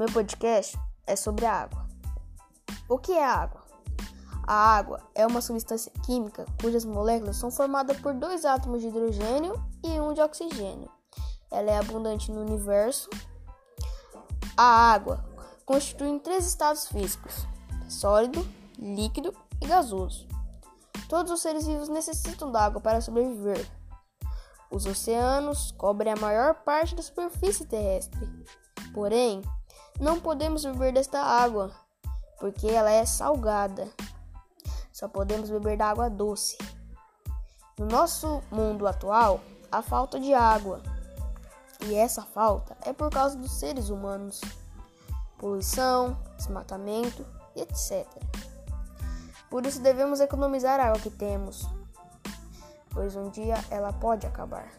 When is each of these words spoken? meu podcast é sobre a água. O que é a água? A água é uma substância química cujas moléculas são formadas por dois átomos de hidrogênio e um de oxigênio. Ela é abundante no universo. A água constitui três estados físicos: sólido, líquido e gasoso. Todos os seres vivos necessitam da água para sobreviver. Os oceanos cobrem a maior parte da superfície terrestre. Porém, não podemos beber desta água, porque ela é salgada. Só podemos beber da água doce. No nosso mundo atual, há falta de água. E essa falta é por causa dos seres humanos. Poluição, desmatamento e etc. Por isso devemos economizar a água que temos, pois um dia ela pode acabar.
meu 0.00 0.10
podcast 0.10 0.80
é 1.06 1.14
sobre 1.14 1.44
a 1.44 1.52
água. 1.52 1.86
O 2.88 2.96
que 2.96 3.12
é 3.12 3.22
a 3.22 3.34
água? 3.34 3.60
A 4.46 4.54
água 4.54 4.98
é 5.14 5.26
uma 5.26 5.42
substância 5.42 5.92
química 6.06 6.46
cujas 6.58 6.86
moléculas 6.86 7.36
são 7.36 7.50
formadas 7.50 8.00
por 8.00 8.14
dois 8.14 8.46
átomos 8.46 8.80
de 8.80 8.88
hidrogênio 8.88 9.62
e 9.84 10.00
um 10.00 10.14
de 10.14 10.22
oxigênio. 10.22 10.90
Ela 11.50 11.72
é 11.72 11.76
abundante 11.76 12.32
no 12.32 12.40
universo. 12.40 13.10
A 14.56 14.90
água 14.90 15.22
constitui 15.66 16.18
três 16.20 16.46
estados 16.46 16.88
físicos: 16.88 17.46
sólido, 17.86 18.42
líquido 18.78 19.36
e 19.60 19.66
gasoso. 19.66 20.26
Todos 21.10 21.30
os 21.30 21.42
seres 21.42 21.66
vivos 21.66 21.90
necessitam 21.90 22.50
da 22.50 22.64
água 22.64 22.80
para 22.80 23.02
sobreviver. 23.02 23.70
Os 24.70 24.86
oceanos 24.86 25.72
cobrem 25.72 26.14
a 26.14 26.16
maior 26.16 26.54
parte 26.54 26.94
da 26.94 27.02
superfície 27.02 27.66
terrestre. 27.66 28.26
Porém, 28.94 29.42
não 30.00 30.18
podemos 30.18 30.64
beber 30.64 30.94
desta 30.94 31.20
água, 31.20 31.70
porque 32.38 32.66
ela 32.66 32.90
é 32.90 33.04
salgada. 33.04 33.86
Só 34.90 35.06
podemos 35.06 35.50
beber 35.50 35.76
da 35.76 35.90
água 35.90 36.08
doce. 36.08 36.56
No 37.78 37.86
nosso 37.86 38.42
mundo 38.50 38.86
atual, 38.86 39.40
há 39.70 39.82
falta 39.82 40.18
de 40.18 40.32
água. 40.32 40.82
E 41.86 41.94
essa 41.94 42.22
falta 42.22 42.76
é 42.82 42.92
por 42.92 43.10
causa 43.10 43.36
dos 43.36 43.52
seres 43.52 43.90
humanos. 43.90 44.40
Poluição, 45.38 46.18
desmatamento 46.36 47.24
e 47.54 47.60
etc. 47.60 48.06
Por 49.50 49.66
isso 49.66 49.80
devemos 49.80 50.20
economizar 50.20 50.80
a 50.80 50.86
água 50.86 51.00
que 51.00 51.10
temos, 51.10 51.66
pois 52.90 53.16
um 53.16 53.30
dia 53.30 53.56
ela 53.70 53.92
pode 53.92 54.26
acabar. 54.26 54.70